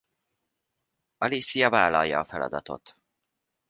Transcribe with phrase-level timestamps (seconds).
[1.17, 2.95] Alicia vállalja a feladatot.